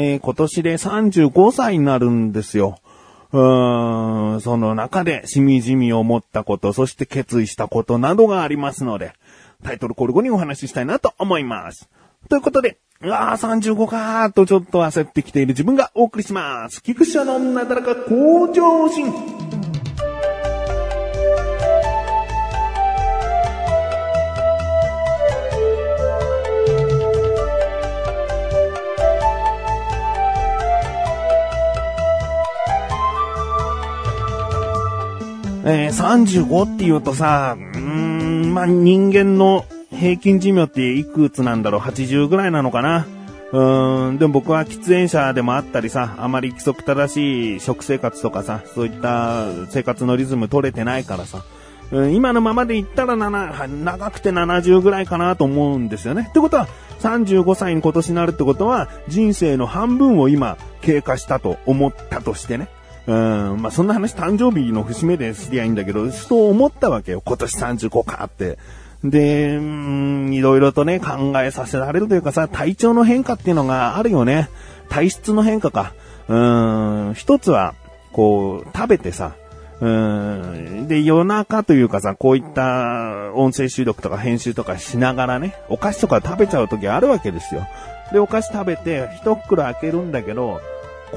[0.00, 2.78] えー今年で35歳になるんですよ。
[3.32, 9.12] うーん、その中でしみじみ思ったこと、そして決意したことなどがありますので、
[9.64, 11.88] タイトルコール後にお話ししたいなと思います。
[12.28, 16.80] ということで、うわー35かーとちょっと焦ってきている自分がお送りします。
[16.80, 19.37] 菊池のなだらか向上心。
[35.70, 43.06] えー、35って言うとさ、うーん、まあ、人間の平均寿命っていくつなんだろう ?80 ぐらいなのかな？
[43.52, 51.44] うーん、でも僕は喫煙者でもあったりさ、あまり規則正しい食生活とかさ、そういった生活のリズム取れてないからさ、
[51.92, 56.26] うん今のままで言ったらなな長くて70ぐらいかなと思うんですよね。
[56.30, 56.66] ってことは、
[57.00, 62.68] 35歳に今年なるってことは、人生の半分を今経過したと思ったとしてね。
[63.08, 67.22] うん、まあ、そんな話誕生日の節目ですりゃいいんだけど、そう思ったわけよ。
[67.24, 68.58] 今年35かって。
[69.02, 74.50] で、うん、いろいろとね、考えさせられるというかさ、体調の変化っていうのがあるよね。
[74.90, 75.94] 体質の変化か。
[76.28, 77.74] うん、一つは、
[78.12, 79.32] こう、食べてさ、
[79.80, 80.86] うん。
[80.86, 87.66] で、夜中というかさ、こういった音声収録とか編集とかしながらね、お菓子とか食べちゃう時あるわけですよ。
[88.12, 90.60] で、お菓子食べて、一袋開けるんだけど、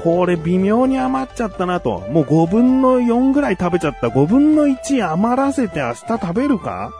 [0.02, 2.00] これ微妙に余っちゃったなと。
[2.10, 4.08] もう5分の4ぐらい食べちゃった。
[4.08, 6.92] 5分の1余らせて明日食べるか？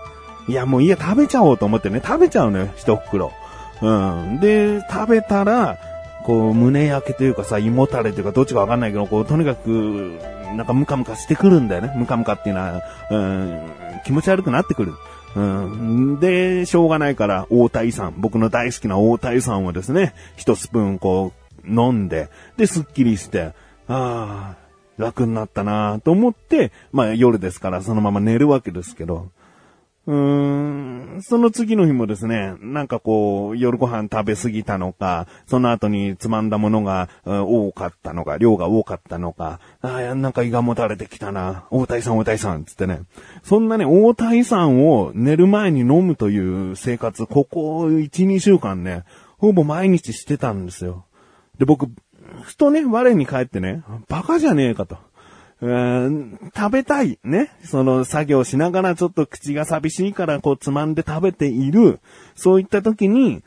[0.48, 3.32] いや、もういいや、食べちゃおうと思ってね、食べちゃうのよ、一袋。
[3.80, 4.40] うん。
[4.40, 5.78] で、食べたら、
[6.24, 10.18] こう、胸焼けというかさ、胃もたれというか、どっちかわかんないけど、こう、とにかく、
[10.56, 11.92] なんかムカムカしてくるんだよね。
[11.96, 13.70] ムカムカっていうのは、うん、
[14.04, 14.94] 気持ち悪くなってくる。
[15.34, 16.20] うん。
[16.20, 23.52] で、しょうがないから、大田遺産、僕の大好きな大田遺産をですね、一スプーンこう、飲んで、で、すっきりして、
[23.88, 24.56] ああ、
[24.98, 29.30] 楽になったなと思って、まあ夜ですからそのまま寝るわけですけど、
[30.04, 43.02] うーん、その次の日もですね、なんかこう、夜ご飯食べ過ぎたのか、その後につまんだものがうん多かったのか、量が多かったのか、ああ、なんか胃がもたれてきたな、大谷さん大谷さん、つってね。
[43.44, 49.04] そんなね、大谷さんを寝る前に飲むという生活、ここ1、2週間ね、
[49.38, 51.04] ほぼ毎日してたんですよ。
[51.62, 51.86] で、僕、
[52.42, 54.98] ふとね、我に返ってね、バカじゃねえかと。
[55.60, 57.52] うん食べたい、ね。
[57.62, 62.00] その作業しながらちょっと口が寂しいからこうつまんで食べている。
[62.34, 63.44] そういった時に、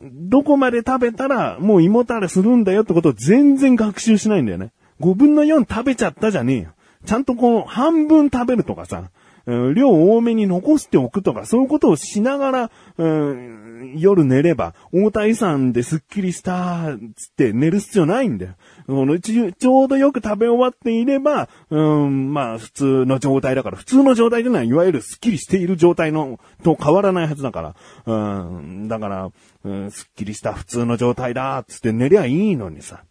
[0.00, 4.72] どこまで食べたらもう胃もたれするんだよってことを全然学習しないんだよね。
[5.02, 6.70] 5分の4食べちゃったじゃねえよ。
[7.04, 9.10] ちゃんとこう半分食べるとかさ、
[9.46, 18.54] うん量多めに残しておくとか、そういうことをしながら、うん夜寝れば、大谷さんですっきりした、つって寝る必要ないんだよ。
[18.88, 27.74] のちちょうどよく食べ終わっていれば、うん、まあ普通の状態だから、普通の状態というのは、いわゆるすっきりしている状態の、と変わらないはずだから。
[28.06, 29.30] うん、だから、
[29.64, 33.02] うん、すっきりした普通の状態だ、つって寝りゃいいのにさ。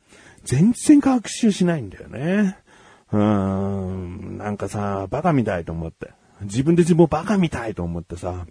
[0.43, 2.57] 全然学習しないんだよね。
[3.11, 6.11] うーん、なんかさ、バカみたいと思って。
[6.45, 8.45] 自分で自分をバカみたいと思ってさ。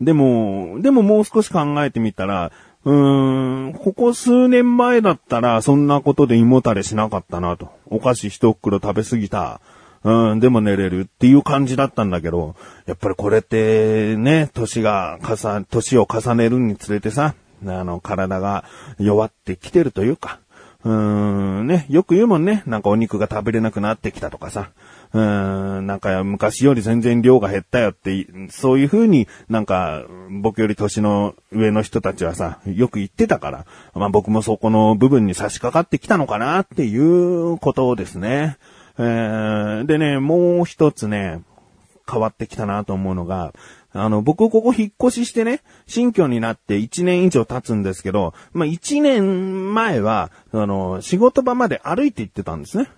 [0.00, 2.52] でも、でももう少し考えてみたら、
[2.84, 7.70] うーん、ここ数年前だったら、そんなことで胃もたれしなかったなと。
[7.86, 9.60] お菓子一袋食べ過ぎた。
[10.04, 12.54] うん、でも寝れるっていう感じだったんだけど、
[12.86, 17.34] やっぱりこれってね、年が重、年を重ねるにつれてさ、
[17.66, 18.64] あの、体が
[18.98, 20.38] 弱ってきてるというか、
[20.84, 22.62] うーん、ね、よく言うもんね。
[22.66, 24.70] なんかお肉が食べれなくなってきたとかさ。
[25.12, 38.58] うん、なんか昔より全然量が減ったよって、そういう風になんか僕より年の上の人たちはさ、よく言ってたから、まあ僕もそこの部分に差し掛かってきたのかなっていうことをですね。
[38.98, 41.42] えー、でね、もう一つね、
[42.10, 43.52] 変わってきたなと思うのが、
[43.92, 52.88] あの、僕ここ引っ越ししてね、新居になって1年以上経つんですけど、まあ1年前は、あの、仕事場まで歩いて行ってたんですね。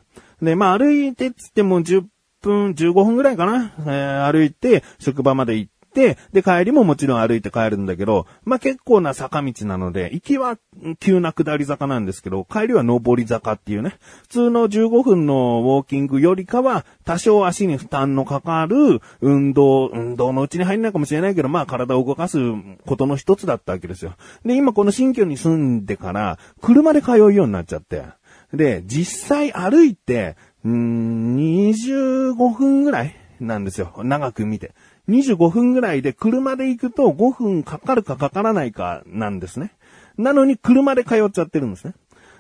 [0.43, 2.05] で、まあ歩いてっつっても10
[2.43, 10.59] 分、15分ぐらいかな、えー歩いて職場まで行って、で、帰りももちろん歩いて帰るんだけど、まあ結構な坂道なので、行きは
[11.01, 22.39] 急な下り坂なんですけど、帰りは上り坂っていうね、普通の15分のウォーキングよりかは、多少足に負担のかかる運動、運動のうちに入んないかもしれないけど、まあ体を動かす
[22.87, 24.15] ことの一つだったわけですよ。
[24.45, 28.05] で、今この新居に住んでから、車で通うようになっちゃって。
[28.53, 33.93] で、実際歩いて、うーん、25分ぐらいなんですよ。
[34.03, 34.75] 長く見て。
[35.09, 39.73] 25分ぐらいで車で行くと5分かかるかかからないかなんですね。
[40.17, 41.95] なのに車で通っちゃってるんですね。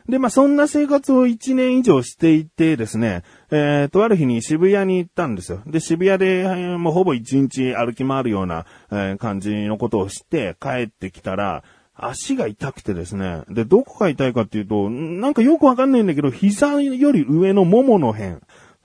[0.08, 5.62] で、まあ、そんな生活を1年以上していてですね、えー、とある日に渋谷に行ったんですよ。
[5.66, 11.62] で、渋谷で、えー、もうほぼ1日歩き回るような、えー、感じのことをして帰ってきたら、
[11.98, 13.42] 足が痛くてですね。
[13.48, 18.36] で、どこが痛いかっていうと、なんかよくわかんないんだけど、膝より上のももの辺。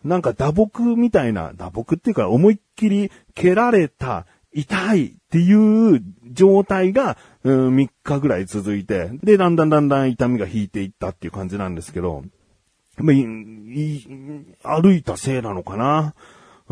[0.03, 4.25] なんか打撲みたいな、打撲っていうか思いっきり蹴られた、
[4.55, 12.23] 痛いっていう状態が、うん、3日ぐらい続いて、で、だんだんだんだん痛みが引いていったっていう感じなんですけど、
[12.97, 16.13] まあ、歩いたせいなのかな。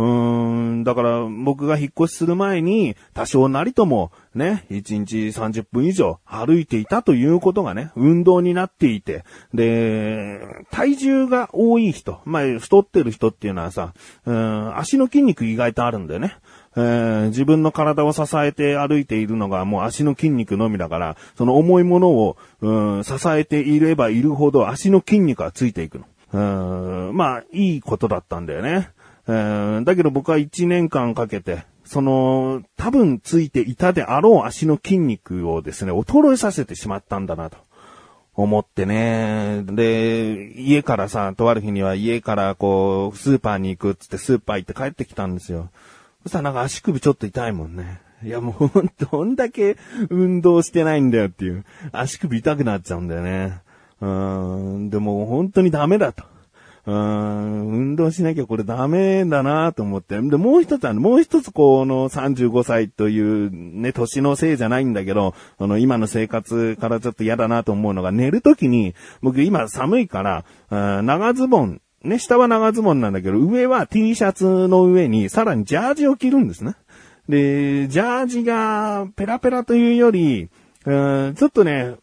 [0.01, 10.39] うーん、だから僕が引っ越しする前に多少なりともね、1日30分以上歩いていたということがね、運動になっていて、で、
[10.71, 13.93] 体重が多い人、まあ太ってる人っていうのはさ、
[14.25, 16.35] うん、足の筋肉意外とあるんだよね。
[16.75, 26.05] えー、自分の体を支えて歩いているのがもう足の筋肉のみだから、その重いものを、うん、支えていればいるほど足の筋肉がついていくの。
[26.33, 28.89] うん、まあ、いいことだったんだよね。
[29.27, 37.57] えー、だけど僕は1年間かけて、その、多分ついていたであろう足の筋肉をですね、衰えさせてしまったんだなと。
[38.33, 39.63] 思ってね。
[39.65, 45.69] で、家からさ、とある日には家からこう、スーパーに行くっつってスーパー行って帰ってきたんですよ。
[46.23, 48.01] そしたらなんか足首ちょっと痛いもんね。
[48.23, 49.77] いやもう、どんだけ
[50.09, 51.65] 運動してないんだよっていう。
[51.91, 53.59] 足首痛くなっちゃうんだよね。
[53.99, 56.23] うん、でも本当にダメだと。
[56.85, 60.19] うん、運動しなきゃこれダメだなと思って。
[60.19, 76.75] で、もう一つは、もう一つこの35歳というね、年のせいじゃないんだけど、あの、今の生活からちょっと嫌だなと思うのが、寝るときに、僕今寒いから、長ズボン、ね、下は長ズボンなんだけど、上は T シャツの上にさらにジャージを着るんですね。
[77.29, 80.49] で、ジャージがペラペラというより、
[80.83, 81.95] ちょっとね、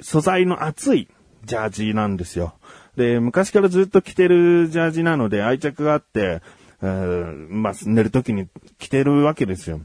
[0.00, 1.08] 素材の厚い
[1.44, 2.54] ジャージなんですよ。
[2.96, 6.42] で、昔からずっと着てるジャージなので愛着があって、
[6.82, 8.48] えー、まあ、寝るときに
[8.78, 9.80] 着てるわけですよ。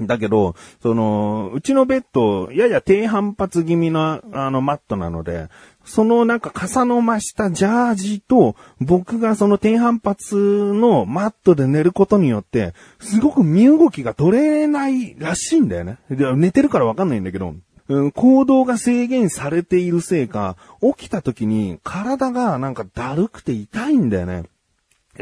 [0.00, 5.48] だけど、その、うちのベッド、やや低反発気味な、あの、マットなので、
[5.84, 15.98] そのなんか傘の増したジャージと、僕がその低反発のマットで寝ることによって、すごく身動きが取れないらしいんだよね。
[16.08, 17.54] 寝てるからわかんないんだけど。
[17.88, 24.44] うん、行動が制限されているせいか、起きた時に体がなんかだるくて痛いんだよね。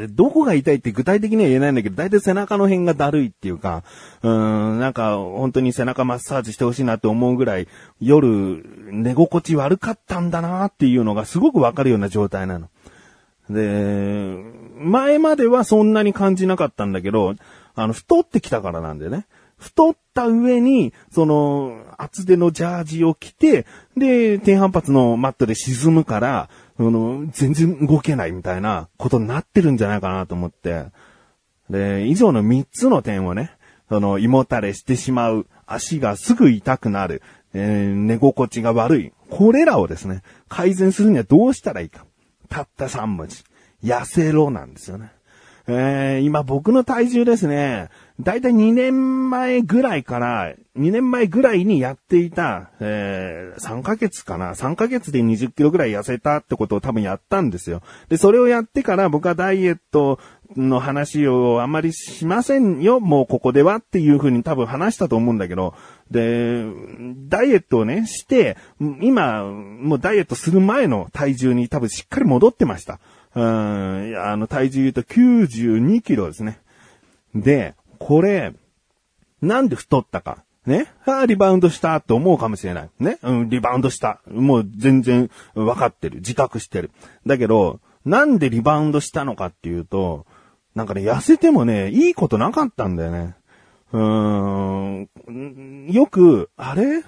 [0.08, 3.84] どこが痛いって具体的には言えないんだけど、だいたい背中の辺がだるいっていうか、
[4.22, 7.68] うん、なんか本当に背中マッサージしてほしいなって思うぐらい、
[8.00, 12.68] 夜寝心地悪かったんだなっていうのがすごくわかるような状態なの。
[13.50, 14.36] で、
[14.78, 17.34] 前まではそんなに感じなかったんだけど、
[17.74, 19.26] あの、太ってきたからなんだよね。
[19.62, 23.64] 太った上に、その、厚手のジャージを着て、
[23.96, 30.86] で、低反発のマットで沈むから、その、全然動けないみたいなことになってるんじゃないかなと思って。
[31.70, 33.52] で、以上の3つの点をね、
[33.88, 37.22] その、胃もたれしてしまう、足がすぐ痛くなる、
[37.54, 39.12] えー、寝心地が悪い。
[39.30, 42.04] これらをですね、改善するにはどうしたらいいか。
[42.48, 43.44] たった3文字。
[43.84, 45.12] 痩せろなんですよね。
[45.66, 47.88] えー、今僕の体重ですね、
[48.20, 57.82] だいたい2年前ぐらいから、2年前ぐらいにやっていた、えー、3ヶ月かな ?3 ヶ月で20キロぐらい痩せたってことを多分やったんですよ。
[58.08, 60.18] で、それをやってから僕はダイエット
[60.56, 65.74] の話をあんまりしませんよ、もうここではっていうふうに多分話したと思うんだけど、
[66.10, 66.64] で、
[67.28, 73.00] ダイエットをね、して、今、もうダイエットする前の体重に多分しっかり戻ってました。
[73.34, 76.60] うん、あの、体重言うと92キロですね。
[77.34, 78.52] で、これ、
[79.40, 80.44] なんで太ったか。
[80.66, 82.90] ねああ、リバウンドしたって思うかもしれない。
[83.00, 84.20] ねうん、リバウンドした。
[84.30, 86.16] もう全然分かってる。
[86.16, 86.92] 自覚してる。
[87.26, 90.26] だけど、なんでリバウンドしたのかっていうと、
[90.74, 93.34] なんかね、痩せてもね、いいことなかったんだよね。
[93.92, 97.02] うーん、よく、あれ？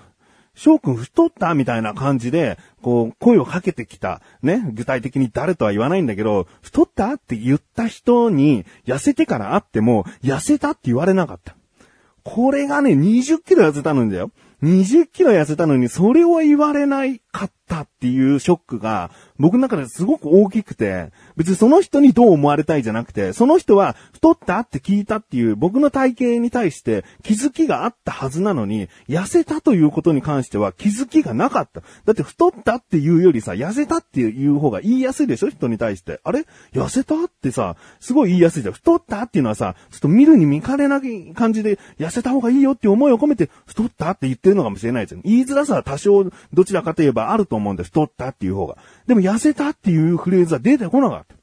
[0.55, 1.55] 翔くん太った？
[1.55, 4.21] みたいな感じで、こう、声をかけてきた。
[4.43, 4.71] ね。
[4.73, 11.57] 具体的に誰とは言わないんだけど、太ったって言った人に、痩せてから会っても、痩せたって言われなかった。
[12.23, 14.31] これがね、20キロ痩せたのんだよ。
[14.65, 31.83] 20キロ痩せたのに、それを言われないかったっていうショックが、僕の中ですごく大きくて、別にその人にどう思われたいじゃなくて、その人は太ったって聞いたっていう僕の体型に対して気づきがあったはずなのに、痩せたということに関しては気づきがなかった。
[32.05, 36.21] だって太ったっていうよりさ、痩せたっていう方が言いやすいでしょ人に対して。
[36.25, 36.47] あれ？
[36.73, 37.17] 痩せた？
[37.17, 38.75] ってさ、すごい言いやすいじゃん。
[38.75, 45.21] 太ったっていうのはさ、ちょっと見るに見かねない感じで、痩せた方がいいよっていう思いを込めて、太ったって言ってるのかもしれないですよ。
[45.25, 47.89] 言いづらさは多少どちらかといえばあると思うんです。
[47.89, 48.79] 太ったっていう方が。
[49.07, 51.35] でも痩せたっていうフレーズは出てこなかった。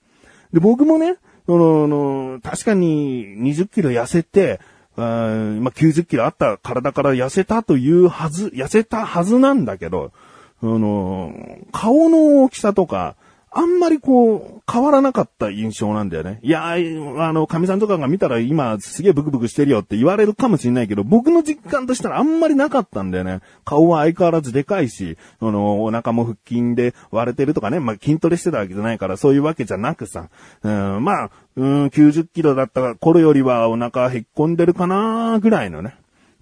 [0.53, 1.15] で、僕もね、
[1.45, 4.59] その、の確かに20キロ痩せて、
[4.95, 5.07] まあ、
[5.71, 10.11] 90キロあった体から痩せたというはず、痩せたはずなんだけど、
[10.61, 11.33] あの、
[11.71, 13.15] 顔の大きさとか、
[13.53, 16.39] あんまりこう、変わらなかった印象なんだよね。
[16.41, 23.41] いや、あの、神さんとかが見たら今すげえブクブクしてるよって言われるかもしれないけど、僕の実感としたらあんまりなかったんだよね。
[23.65, 30.29] 顔は相変わらずでかいし、あの、お腹も腹筋で割れてるとかね、まあ、筋トレしてたわけじゃないからそういうわけじゃなくさ、
[30.63, 35.95] うん、まあ、うん、90キロだった頃よりはお腹へっこんでるかなぐらいのね、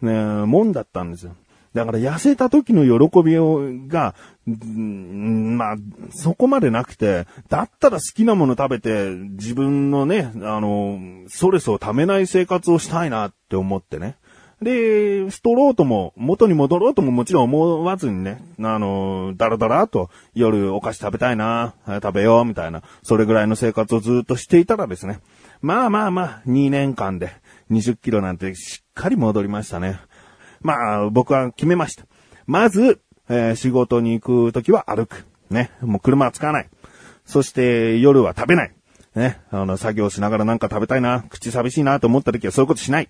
[0.04, 1.36] ね、もんだったんですよ。
[1.74, 5.76] だから痩せた時の喜びをが、まあ、
[6.12, 14.16] そこまでなくて、だったら好きなもの食べて、自分のね、あの、ストレスをためない生活をしたいなって思ってね。
[14.62, 25.20] で、太ろうとも、元に戻ろうとももちろん思わずにね、あの、だらだらと夜お菓子食べたいな、食べよう、みたいな、それぐらいの生活をずっとしていたらですね、
[25.62, 27.32] まあまあまあ、2年間で
[27.72, 30.00] 20キロなんてしっかり戻りましたね。
[30.62, 32.06] まあ、僕は決めました。
[32.46, 33.00] まず、
[33.30, 35.26] えー、仕事に行くときは歩く。
[35.50, 35.72] ね。
[35.82, 36.70] もう車は使わない。
[37.26, 38.74] そして夜は食べない。
[39.16, 39.40] ね。
[39.52, 43.10] あの、作業しながらなんか食べたいな、口寂しいなと思ったときはそういうことしない。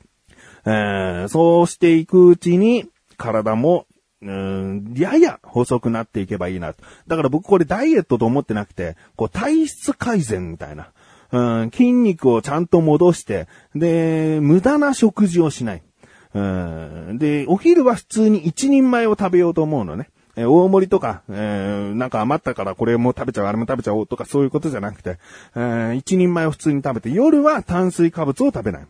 [0.66, 3.86] えー、そうしていくうちに、体も、
[4.22, 6.74] うん、やや細くなっていけばいいな。
[7.08, 10.92] だから僕これダイエットと思ってなくて、こう体質改善みたいな。
[11.32, 15.84] うん、筋肉をちゃんと戻して、で、無駄な食事をしない。
[16.34, 20.10] で、お昼は普通に一人前を食べようと思うのね。
[20.36, 25.18] え大盛りとか、えー、なんか余ったからこれも食べちゃう、あれも食べちゃおうとかそういうことじゃなくて、
[25.56, 28.88] えー、一人前を普通に食べて、夜は炭水化物を食べない。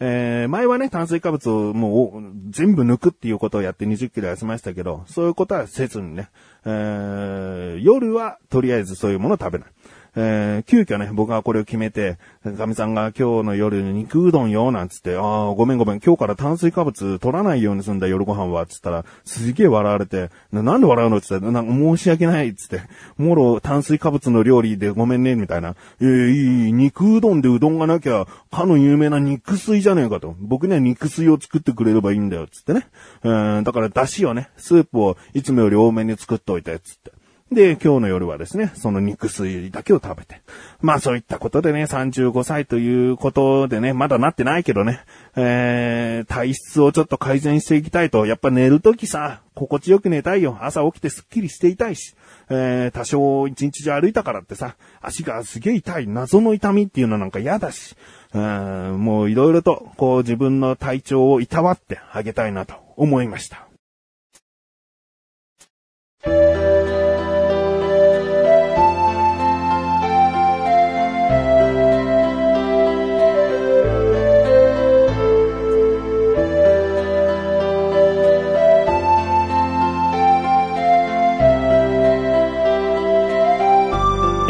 [0.00, 6.28] えー、前はね、炭水化物をもう全部抜くっていうことをやって20キロ痩せましたけど、そういうことはせずにね、
[6.64, 9.68] えー、夜はとりあえずそういうものを食べない。
[10.14, 12.18] えー、急遽ね、僕はこれを決めて、
[12.58, 21.20] かみさんが今日の夜肉うどんよ、なんつって、ああ、ごめんごめん、今日から炭水化物取らないようにすんだ、夜ご飯は、つったら、すげえ笑われて、なんで笑うの？
[21.22, 22.82] つったら、なんか申し訳ない、つって、
[23.16, 25.76] もろ炭水化物の料理でごめんね、みたいな。
[26.00, 30.36] えー、いい、肉うどんでうどんがなきゃ、かの有名な肉水じゃねえかと。
[30.40, 32.86] 僕には肉水を作ってくれればいいんだよ、つってね。
[33.22, 37.12] うん、だから出汁をね、スープをいつもより多めに作っといて、つって。
[37.54, 40.42] で、今日の夜はですね、その肉水だけを食べて。
[40.80, 45.00] まあそういったことでね、35歳ということでね、まだなってないけどね、
[45.36, 50.58] えー、体質をちょっと改善していきたいと、やっぱ寝るときさ、心地よく寝たいよ。
[50.60, 52.14] 朝起きてスッキリしていたいし、
[52.48, 57.94] えー、多少一日中歩いたからってさ、足がすげえ痛い、謎の痛みっていうのなんか嫌だし、
[58.34, 63.68] うん、もういろいろと、こう自分の体調をいたわってあげたいなと思いました。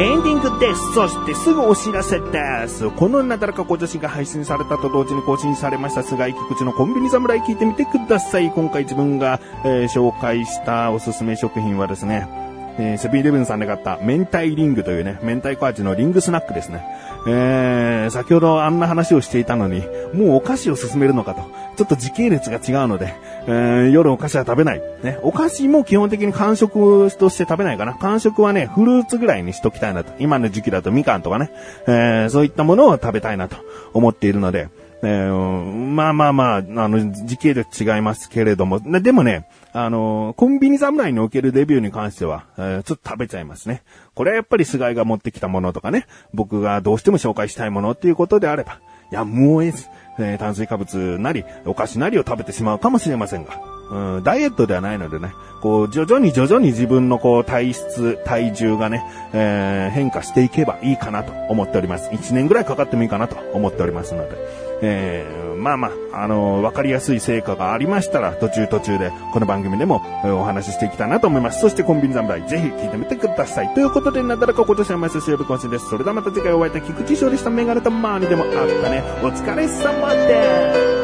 [0.02, 0.94] エンディングです。
[0.94, 2.90] そしてすぐお知らせです。
[2.90, 8.50] このなだらか小女子が配信されたと同時に更新されました菅井菊池のコンビニ侍聞いてみてください。
[8.50, 12.26] 今回自分が、えー、紹介したおすすめ食品はですね、
[12.80, 16.84] えー、セブンイレブンさんで買った明太リングというね、明太子味のリングスナックですね。
[17.26, 21.42] えー、先ほどあんな話をしていたのに、もうお菓子を勧めるのかと。
[21.76, 23.14] ちょっと時系列が違うので、
[23.46, 24.82] えー、夜お菓子は食べない。
[25.02, 25.18] ね。
[25.22, 27.94] お菓子も基本的に完食として食べないかな。
[27.94, 30.12] 完食はね、フルーツぐらいにしときたいなと。
[30.18, 31.50] 今の時期だとみかんとかね。
[31.86, 33.56] えー、そういったものを食べたいなと
[33.94, 34.68] 思っているので、
[35.04, 43.82] えー、まあまあまあ、あの、時系列違いますけれども、でもね、あの、コンビニ侍におけるレビューに関しては、えー、ちょっと食べちゃいますね。
[44.14, 48.80] これはやっぱり菅井が持ってきたものとかね、僕がどうしても紹介したいものっていうことであれば、
[49.10, 49.88] やむを得ず、
[50.20, 53.60] えー、炭水化物なり、お菓子なりを食べてしまうかもしれませんが、
[53.92, 62.08] うん、ダイエットではないのでね、こう、徐々に徐々に自分のこう、体質、体重がね、えー、変化していけばいいかなと思っております。
[62.10, 64.30] 1年ぐらいかかってもいいかなと思っておりますので、
[64.80, 71.60] えー、まあまあ、あのー、わかりやすい成果がありましたら、途中途中で、この番組でも、え、お話ししていきたいなと思います。
[71.60, 73.74] そしてコンビニ侍、ぜひ聞いてみてください。
[73.74, 75.90] ということで、なだらか今年は毎週水曜日更新です。
[75.90, 79.04] それではまた次回お会いいた菊池勝利したメガネとマーニでもあったね。
[79.22, 81.01] お疲れ様です。